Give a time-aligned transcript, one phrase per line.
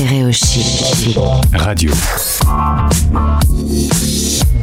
[0.00, 1.18] Stéréochic.
[1.52, 1.92] Radio.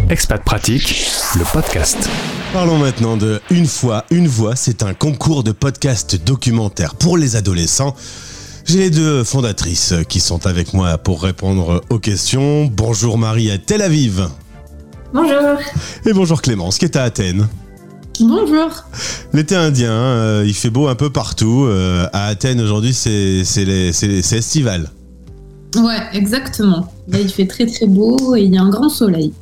[0.09, 1.05] Expat Pratique,
[1.37, 2.09] le podcast.
[2.53, 4.55] Parlons maintenant de Une fois, une voix.
[4.55, 7.95] C'est un concours de podcast documentaire pour les adolescents.
[8.65, 12.65] J'ai les deux fondatrices qui sont avec moi pour répondre aux questions.
[12.65, 14.27] Bonjour Marie à Tel Aviv.
[15.13, 15.59] Bonjour.
[16.07, 17.47] Et bonjour Clémence qui est à Athènes.
[18.19, 18.69] Bonjour.
[19.33, 21.65] L'été indien, euh, il fait beau un peu partout.
[21.67, 24.89] Euh, à Athènes aujourd'hui, c'est c'est les- c'est- c'est estival.
[25.75, 26.91] Ouais, exactement.
[27.07, 29.33] Là, il fait très très beau et il y a un grand soleil.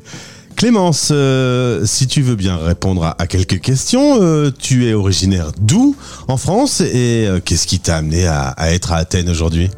[0.56, 5.52] Clémence, euh, si tu veux bien répondre à, à quelques questions, euh, tu es originaire
[5.60, 5.96] d'où
[6.30, 9.70] en France et euh, qu'est-ce qui t'a amené à, à être à Athènes aujourd'hui?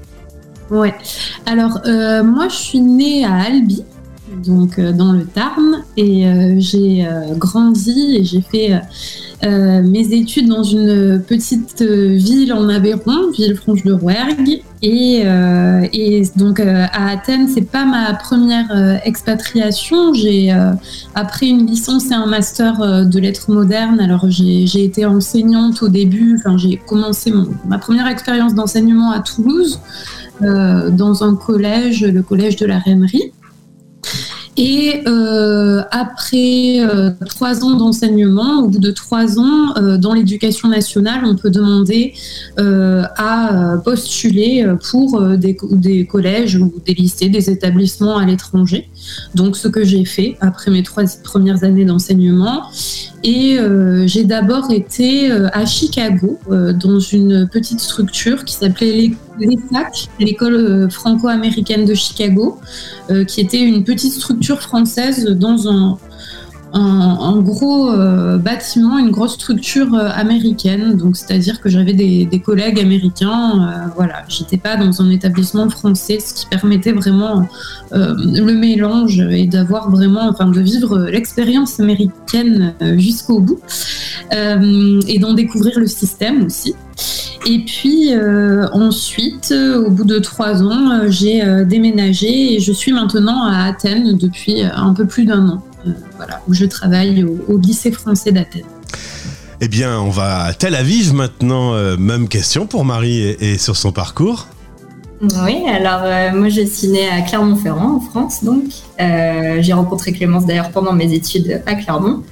[0.70, 0.94] Ouais.
[1.46, 3.84] Alors, moi, je suis née à Albi,
[4.45, 8.80] donc euh, dans le Tarn, et euh, j'ai euh, grandi et j'ai fait
[9.44, 14.62] mes études dans une petite ville en Aveyron, Villefranche de Rouergue.
[14.81, 20.14] Et, euh, et donc euh, à Athènes, c'est pas ma première euh, expatriation.
[20.16, 20.52] J'ai
[21.14, 24.00] après une licence et un master de lettres modernes.
[24.00, 26.38] Alors j'ai été enseignante au début.
[26.39, 29.80] Enfin, j'ai commencé mon- ma première expérience d'enseignement à Toulouse
[30.41, 33.31] dans un collège, le collège de la Reinerie.
[34.59, 40.67] Et euh, après euh, trois ans d'enseignement, au bout de trois ans, euh, dans l'éducation
[40.67, 42.13] nationale, on peut demander
[42.59, 48.17] euh, à euh, postuler pour euh, des, co- des collèges ou des lycées, des établissements
[48.17, 48.89] à l'étranger.
[49.35, 52.63] Donc, ce que j'ai fait après mes trois premières années d'enseignement.
[53.23, 53.58] Et
[54.05, 61.86] j'ai d'abord été à Chicago, dans une petite structure qui s'appelait l'ESAC, l'école euh, franco-américaine
[61.86, 62.60] de Chicago,
[63.10, 65.98] euh, qui était une petite structure française dans un,
[67.42, 70.96] gros euh, bâtiment, une grosse structure américaine.
[70.96, 73.90] Donc, c'est-à-dire que j'avais des, des collègues américains.
[73.96, 77.48] voilà, j'étais pas dans un établissement français, ce qui permettait vraiment
[77.92, 83.59] le mélange et d'avoir vraiment, enfin, de vivre l'expérience américaine jusqu'au bout
[84.31, 86.76] et d'en découvrir le système aussi.
[87.50, 92.59] Et puis euh, ensuite, euh, au bout de trois ans, euh, j'ai euh, déménagé et
[92.59, 95.63] je suis maintenant à Athènes depuis un peu plus d'un an.
[95.85, 98.63] Euh, voilà, où je travaille au, au lycée français d'Athènes.
[99.62, 101.74] Eh bien, on va à Tel Aviv maintenant.
[101.74, 104.47] Euh, même question pour Marie et, et sur son parcours.
[105.22, 108.66] Oui, alors euh, moi je suis née à Clermont-Ferrand en France, donc
[109.00, 112.24] Euh, j'ai rencontré Clémence d'ailleurs pendant mes études à Clermont.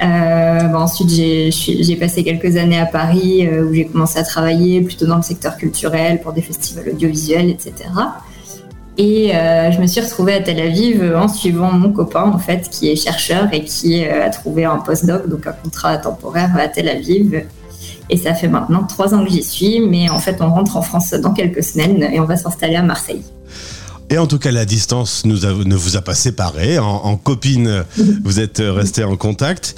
[0.00, 4.80] Euh, bah, ensuite j'ai passé quelques années à Paris euh, où j'ai commencé à travailler
[4.80, 7.72] plutôt dans le secteur culturel pour des festivals audiovisuels, etc.
[8.96, 12.68] Et euh, je me suis retrouvée à Tel Aviv en suivant mon copain en fait
[12.70, 16.88] qui est chercheur et qui a trouvé un postdoc, donc un contrat temporaire à Tel
[16.88, 17.44] Aviv.
[18.10, 20.82] Et ça fait maintenant trois ans que j'y suis, mais en fait on rentre en
[20.82, 23.22] France dans quelques semaines et on va s'installer à Marseille.
[24.10, 26.78] Et en tout cas, la distance ne vous a pas séparés.
[26.78, 27.84] En, en copine,
[28.24, 29.74] vous êtes restés en contact.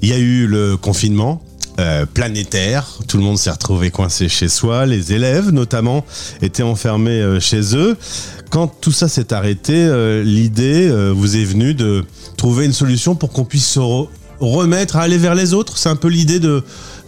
[0.00, 1.42] Il y a eu le confinement
[1.80, 2.98] euh, planétaire.
[3.08, 4.86] Tout le monde s'est retrouvé coincé chez soi.
[4.86, 6.04] Les élèves, notamment,
[6.40, 7.96] étaient enfermés euh, chez eux.
[8.50, 12.04] Quand tout ça s'est arrêté, euh, l'idée vous est venue de
[12.36, 14.08] trouver une solution pour qu'on puisse se re-
[14.40, 15.76] remettre à aller vers les autres.
[15.76, 16.62] C'est un peu l'idée de,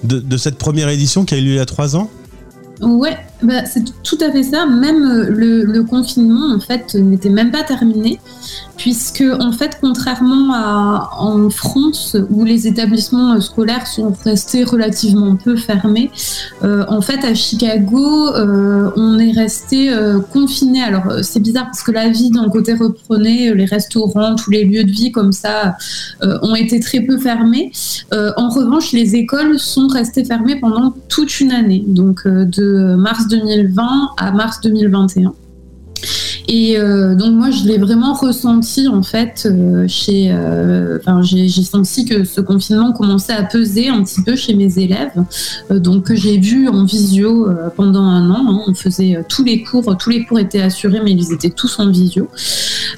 [0.05, 2.11] de, de cette première édition qui a eu lieu il y a trois ans?
[2.81, 4.67] Ouais, bah, c'est tout à fait ça.
[4.67, 8.19] Même euh, le, confinement, en fait, n'était même pas terminé,
[8.79, 15.37] puisque, en fait, contrairement à en France, où les établissements euh, scolaires sont restés relativement
[15.37, 16.11] peu fermés,
[16.65, 18.31] euh, en fait, à Chicago,
[18.97, 20.83] on est resté euh, confiné.
[20.83, 24.85] Alors, c'est bizarre parce que la vie d'un côté reprenait, les restaurants, tous les lieux
[24.85, 25.77] de vie comme ça
[26.23, 27.73] ont été très peu fermés.
[28.13, 34.11] En revanche, les écoles sont restées fermées pendant toute une année, donc de mars 2020
[34.17, 35.35] à mars 2021.
[36.49, 40.31] Et euh, donc moi, je l'ai vraiment ressenti en fait euh, chez.
[40.31, 45.13] euh, j'ai senti que ce confinement commençait à peser un petit peu chez mes élèves,
[45.71, 48.45] donc que j'ai vu en visio pendant un an.
[48.49, 48.61] hein.
[48.69, 51.91] on faisait tous les cours, tous les cours étaient assurés, mais ils étaient tous en
[51.91, 52.29] visio.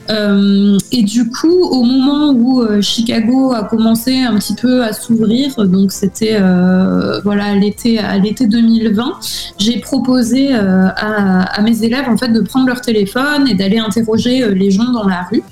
[0.09, 5.93] Et du coup, au moment où Chicago a commencé un petit peu à s'ouvrir, donc
[5.93, 6.39] c'était
[7.25, 9.13] voilà l'été à l'été 2020,
[9.59, 14.43] j'ai proposé à, à mes élèves en fait de prendre leur téléphone et d'aller interroger
[14.43, 15.43] euh, les gens dans la rue,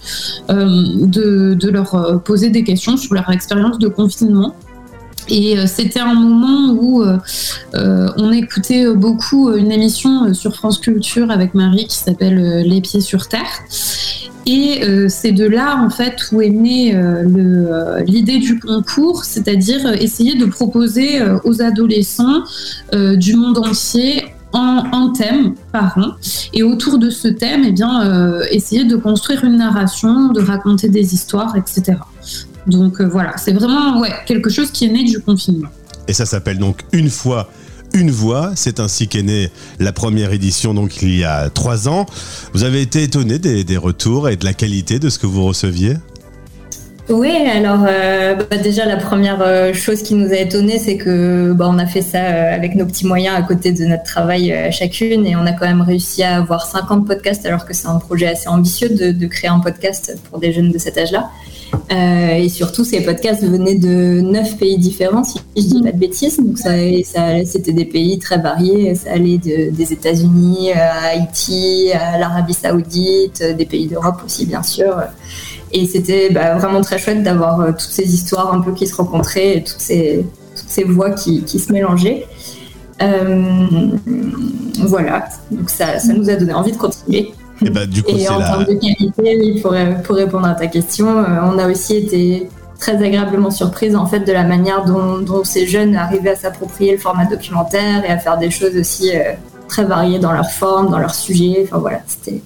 [0.50, 4.54] euh, de, leur euh, poser des questions sur leur expérience de confinement.
[5.28, 7.04] Et c'était un moment où
[7.74, 13.26] on écoutait beaucoup une émission sur France Culture avec Marie qui s'appelle Les pieds sur
[13.26, 13.64] terre.
[14.46, 16.96] Et c'est de là, en fait, où est née
[18.06, 22.44] l'idée du concours, c'est-à-dire essayer de proposer aux adolescents
[22.92, 26.12] du monde entier un, thème par an.
[26.52, 31.14] Et autour de ce thème, eh bien, essayer de construire une narration, de raconter des
[31.14, 31.98] histoires, etc.
[32.66, 35.68] Donc voilà, c'est vraiment quelque chose qui est né du confinement.
[36.08, 37.48] Et ça s'appelle donc Une fois
[37.92, 38.52] une voix.
[38.54, 42.06] C'est ainsi qu'est née la première édition, donc il y a trois ans.
[42.52, 45.94] Vous avez été étonné des, retours et de la qualité de ce que vous receviez?
[47.08, 51.52] Oui, alors euh, bah, déjà la première euh, chose qui nous a étonné, c'est que
[51.52, 54.52] bah, on a fait ça euh, avec nos petits moyens à côté de notre travail
[54.52, 57.86] à chacune et on a quand même réussi à avoir 50 podcasts alors que c'est
[57.86, 61.30] un projet assez ambitieux de, de, créer un podcast pour des jeunes de cet âge-là.
[61.92, 65.98] Euh, et surtout, ces podcasts venaient de neuf pays différents, si je dis pas de
[65.98, 66.38] bêtises.
[66.38, 66.70] Donc, ça,
[67.04, 68.94] ça c'était des pays très variés.
[68.94, 74.96] Ça allait des États-Unis à Haïti, à l'Arabie Saoudite, des pays d'Europe aussi, bien sûr.
[75.72, 78.94] Et c'était bah, vraiment très chouette d'avoir euh, toutes ces histoires un peu qui se
[78.94, 80.24] rencontraient, et toutes ces,
[80.54, 82.26] toutes ces voix qui, qui se mélangeaient.
[83.02, 83.90] Euh,
[84.80, 87.32] voilà, donc ça, ça nous a donné envie de continuer.
[87.64, 89.74] Et, bah, du coup, et en termes de qualité, pour,
[90.04, 92.48] pour, répondre à ta question, euh, on a aussi été
[92.78, 96.92] très agréablement surprise en fait de la manière dont, dont ces jeunes arrivaient à s'approprier
[96.92, 99.12] le format documentaire et à faire des choses aussi
[99.68, 101.62] très variés dans leur forme, dans leur sujet.
[101.64, 102.42] Enfin voilà, c'était.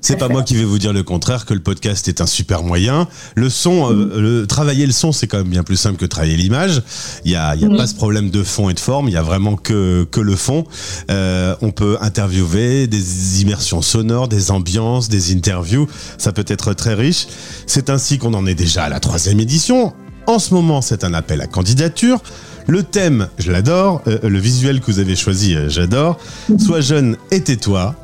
[0.00, 2.64] C'est pas moi qui vais vous dire le contraire que le podcast est un super
[2.64, 3.06] moyen.
[3.36, 4.20] Le son, euh, mm.
[4.20, 6.82] le, travailler le son, c'est quand même bien plus simple que travailler l'image.
[7.24, 7.76] Il y a, y a mm.
[7.76, 9.08] pas ce problème de fond et de forme.
[9.08, 10.64] Il y a vraiment que que le fond.
[11.10, 15.86] Euh, on peut interviewer des immersions sonores, des ambiances, des interviews.
[16.18, 17.28] Ça peut être très riche.
[17.66, 19.92] C'est ainsi qu'on en est déjà à la troisième édition.
[20.26, 22.22] En ce moment, c'est un appel à candidature.
[22.66, 24.02] Le thème, je l'adore.
[24.06, 26.18] Euh, le visuel que vous avez choisi, euh, j'adore.
[26.58, 27.94] Sois jeune et tais-toi.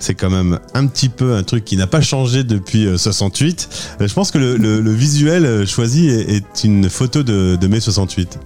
[0.00, 3.68] C'est quand même un petit peu un truc qui n'a pas changé depuis 68.
[4.00, 8.38] Euh, je pense que le, visuel choisi est, une photo de, de mai 68.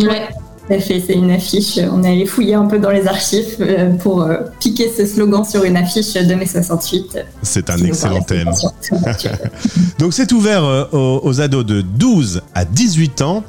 [0.00, 0.28] Ouais
[0.68, 1.78] fait, c'est une affiche.
[1.78, 5.44] On est allé fouiller un peu dans les archives euh, pour euh, piquer ce slogan
[5.44, 7.18] sur une affiche de mai 68.
[7.42, 8.50] C'est un excellent thème.
[9.98, 13.44] Donc c'est ouvert euh, aux, ados de 12 à 18 ans,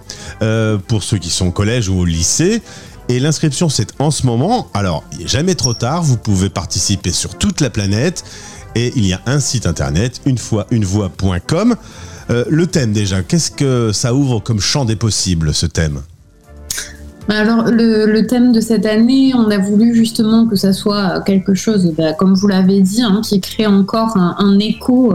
[0.88, 2.62] pour ceux qui sont au collège ou au lycée.
[3.10, 4.68] Et l'inscription, c'est en ce moment.
[4.74, 6.04] Alors, il n'est jamais trop tard.
[6.04, 8.24] Vous pouvez participer sur toute la planète.
[8.76, 11.76] Et il y a un site internet, une fois une voix.com.
[12.30, 16.02] le thème déjà, qu'est-ce que ça ouvre comme champ des possibles, ce thème?
[17.36, 21.94] Alors, le, thème de cette année, on a voulu justement que ça soit quelque chose,
[21.98, 25.14] bah, comme vous l'avez dit, hein, qui crée encore un, écho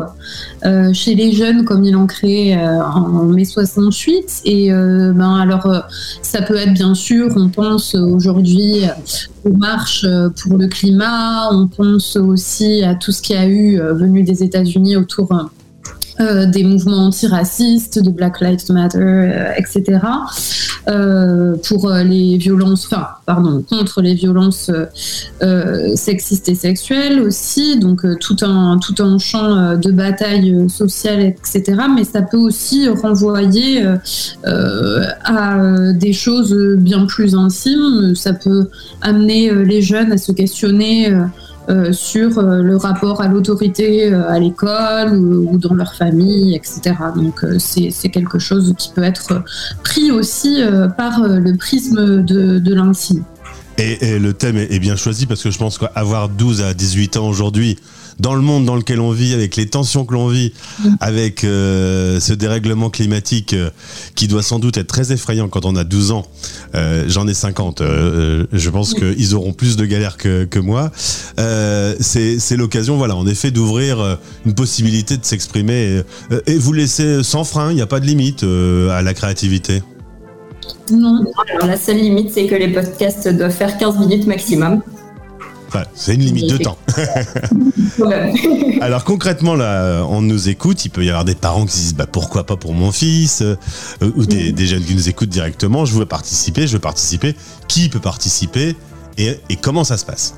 [0.65, 4.43] euh, chez les jeunes, comme ils l'ont créé euh, en mai 68.
[4.45, 5.85] Et euh, ben, alors,
[6.21, 8.85] ça peut être bien sûr, on pense aujourd'hui
[9.45, 10.07] aux marches
[10.43, 14.97] pour le climat, on pense aussi à tout ce qui a eu venu des États-Unis
[14.97, 15.33] autour
[16.21, 19.99] euh, des mouvements antiracistes, de Black Lives Matter, euh, etc.
[20.89, 24.71] Euh, pour les violences, enfin, pardon, contre les violences
[25.95, 31.63] sexistes et sexuelles aussi, donc tout un tout un champ de bataille sociale, etc.
[31.95, 33.85] Mais ça peut aussi renvoyer
[34.45, 38.15] à des choses bien plus intimes.
[38.15, 38.69] Ça peut
[39.01, 41.13] amener les jeunes à se questionner
[41.69, 46.97] euh, sur euh, le rapport à l'autorité euh, à l'école ou, dans leur famille, etc.
[47.15, 49.45] Donc c'est quelque chose qui peut être
[49.85, 50.61] pris aussi
[50.97, 52.73] par le prisme de, de.
[53.79, 57.29] Et, le thème est bien choisi parce que je pense qu'avoir 12 à 18 ans
[57.29, 57.79] aujourd'hui,
[58.23, 60.89] dans le monde dans lequel on vit, avec les tensions que l'on vit, mm.
[61.01, 63.71] avec euh, ce dérèglement climatique euh,
[64.15, 66.25] qui doit sans doute être très effrayant quand on a 12 ans.
[66.77, 67.83] Euh, j'en ai 50.
[67.83, 70.93] je pense qu'ils auront plus de galères que, que moi.
[71.37, 76.03] C'est l'occasion, voilà, en effet, d'ouvrir une possibilité de s'exprimer
[76.47, 77.71] et, vous laisser sans frein.
[77.71, 79.83] Il n'y a pas de limite à la créativité.
[80.93, 81.25] Non.
[81.51, 84.81] Alors, la seule limite, c'est que les podcasts doivent faire 15 minutes maximum
[85.95, 86.79] c'est une limite de temps.
[88.81, 90.85] Alors concrètement, là, on nous écoute.
[90.85, 93.57] Il peut y avoir des parents qui disent bah, pourquoi pas pour mon fils euh,
[94.17, 95.85] ou des, jeunes qui nous écoutent directement.
[95.85, 97.35] Je veux participer, je veux participer.
[97.69, 98.77] Qui peut participer
[99.19, 100.35] et, comment ça se passe?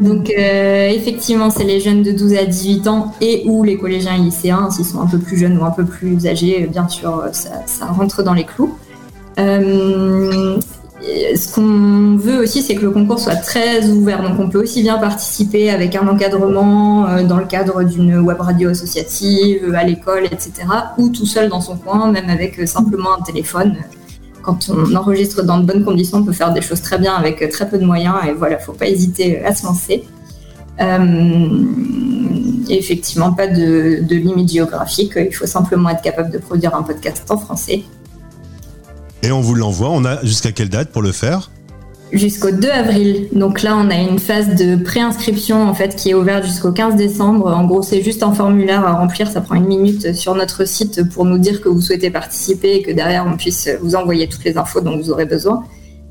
[0.00, 4.14] Donc euh, effectivement, c'est les jeunes de 12 à 18 ans et ou les collégiens
[4.14, 7.24] et lycéens, s'ils sont un peu plus jeunes ou un peu plus âgés, bien sûr,
[7.32, 8.74] ça, ça rentre dans les clous.
[9.38, 10.58] Euh,
[11.36, 14.22] ce qu'on veut aussi, c'est que le concours soit très ouvert.
[14.22, 18.40] Donc, on peut aussi bien participer avec un encadrement euh, dans le cadre d'une web
[18.40, 20.52] radio associative, à l'école, etc.
[20.98, 23.76] Ou tout seul dans son coin, même avec euh, simplement un téléphone.
[24.42, 27.42] Quand on enregistre dans de bonnes conditions, on peut faire des choses très bien avec
[27.42, 28.16] euh, très peu de moyens.
[28.28, 30.04] Et voilà, faut pas hésiter à se lancer.
[32.68, 35.12] effectivement, pas de limite géographique.
[35.16, 37.84] Il faut simplement être capable de produire un podcast en français
[39.30, 39.90] et on vous l'envoie.
[39.90, 41.50] On a jusqu'à quelle date pour le faire?
[42.12, 43.28] Jusqu'au 2 avril.
[43.32, 46.96] Donc là, on a une phase de préinscription en fait qui est ouverte jusqu'au 15
[46.96, 47.46] décembre.
[47.46, 49.30] En gros, c'est juste un formulaire à remplir.
[49.30, 52.82] Ça prend une minute sur notre site pour nous dire que vous souhaitez participer et
[52.82, 55.64] que derrière on puisse vous envoyer toutes les infos dont vous aurez besoin.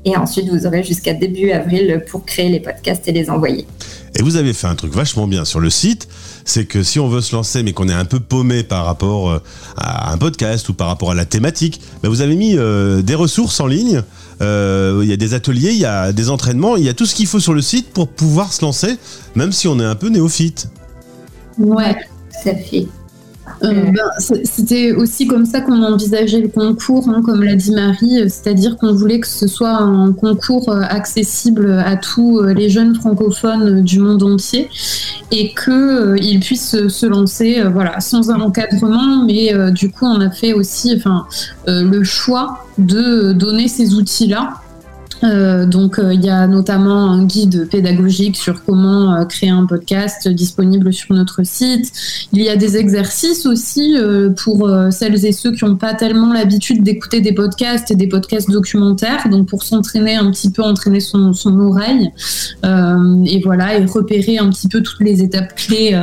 [0.06, 3.66] Et ensuite, vous aurez jusqu'à début avril pour créer les podcasts et les envoyer.
[4.20, 6.06] Et vous avez fait un truc vachement bien sur le site,
[6.44, 9.30] c'est que si on veut se lancer mais qu'on est un peu paumé par rapport
[9.30, 9.42] euh,
[9.78, 13.14] à un podcast ou par rapport à la thématique, ben vous avez mis euh, des
[13.14, 14.02] ressources en ligne,
[14.42, 17.06] euh, il y a des ateliers, il y a des entraînements, il y a tout
[17.06, 18.98] ce qu'il faut sur le site pour pouvoir se lancer,
[19.36, 20.68] même si on est un peu néophyte.
[21.56, 21.96] Ouais,
[22.44, 22.88] ça fait.
[23.62, 24.10] Euh, ben,
[24.44, 28.76] c'était aussi comme ça qu'on envisageait le concours, hein, comme l'a dit Marie, euh, c'est-à-dire
[28.76, 33.98] qu'on voulait que ce soit un concours euh, accessible à tous les jeunes francophones du
[33.98, 34.68] monde entier
[35.30, 40.52] et qu'ils puissent se lancer voilà, sans un encadrement, mais du coup on a fait
[40.52, 41.26] aussi enfin,
[41.66, 44.54] le choix de donner ces outils-là
[45.22, 49.66] euh, donc euh, il y a notamment un guide pédagogique sur comment euh, créer un
[49.66, 51.92] podcast disponible sur notre site.
[52.32, 53.96] Il y a des exercices aussi
[54.42, 58.50] pour celles et ceux qui n'ont pas tellement l'habitude d'écouter des podcasts et des podcasts
[58.50, 62.12] documentaires, donc pour s'entraîner un petit peu, entraîner son, son oreille
[62.62, 66.00] et voilà et repérer un petit peu toutes les étapes clés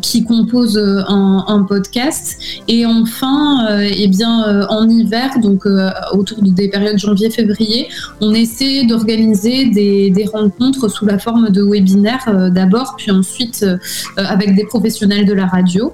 [0.00, 2.38] qui composent un, un, podcast.
[2.68, 5.66] Et enfin, eh bien en hiver, donc
[6.12, 7.88] autour des périodes janvier-février,
[8.20, 13.76] on essaie d'organiser des, rencontres sous la forme de webinaires euh, d'abord, puis ensuite euh,
[14.16, 15.92] avec des professionnels de la radio.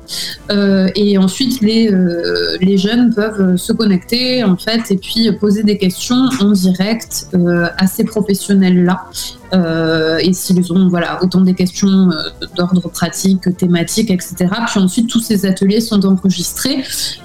[0.51, 1.91] Euh, et ensuite, les,
[2.61, 7.29] les jeunes peuvent se connecter en fait et puis poser des questions en direct
[7.79, 9.07] à ces professionnels-là.
[10.21, 12.11] et s'ils ont voilà, autant des questions
[12.57, 14.35] d'ordre pratique, thématique, etc.
[14.67, 16.85] Puis ensuite, tous ces ateliers sont enregistrés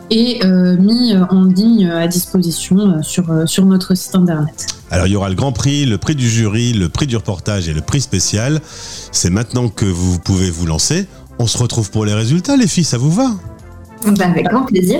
[0.09, 0.39] et
[0.79, 4.72] mis en ligne à disposition sur, sur notre site internet.
[4.93, 7.67] Alors il y aura le grand prix, le prix du jury, le prix du reportage
[7.67, 8.61] et le prix spécial.
[9.11, 11.07] C'est maintenant que vous pouvez vous lancer.
[11.39, 13.31] On se retrouve pour les résultats, les filles, ça vous va?
[14.05, 14.99] Bah, Avec grand plaisir.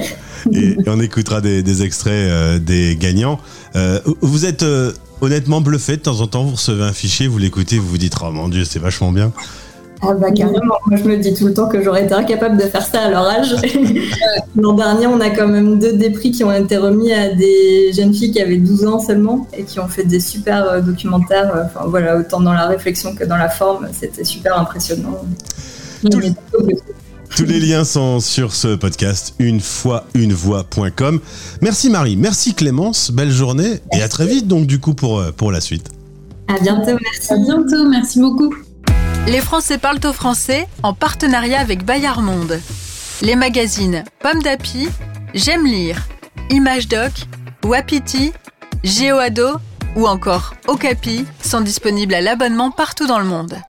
[0.51, 3.39] Et, on écoutera des, extraits euh, des gagnants.
[3.75, 7.37] Euh, vous êtes euh, honnêtement bluffé de temps en temps, vous recevez un fichier, vous
[7.37, 9.31] l'écoutez, vous vous dites Oh mon Dieu, c'est vachement bien.
[10.05, 12.63] Ah bah carrément, moi je me dis tout le temps que j'aurais été incapable de
[12.63, 13.55] faire ça à leur âge.
[14.55, 17.93] L'an dernier, on a quand même deux des prix qui ont été remis à des
[17.93, 21.55] jeunes filles qui avaient 12 ans seulement et qui ont fait des super euh, documentaires,
[21.55, 25.21] euh, enfin voilà, autant dans la réflexion que dans la forme, c'était super impressionnant.
[27.35, 31.19] Tous les liens sont sur ce podcast une fois une voix.com.
[31.61, 35.31] Merci Marie, merci Clémence, belle journée et à très vite donc du coup pour, euh,
[35.31, 35.89] pour la suite.
[36.47, 37.33] À bientôt, merci.
[37.33, 38.53] À bientôt, merci beaucoup.
[39.25, 42.59] Les Français parlent au français en partenariat avec Bayard Monde.
[43.21, 44.89] Les magazines Pomme d'Api,
[45.33, 46.05] J'aime lire,
[46.49, 47.11] Image Doc,
[47.63, 48.33] Wapiti,
[48.83, 49.59] GeoAdo
[49.95, 53.55] ou encore Okapi sont disponibles à l'abonnement partout dans le monde.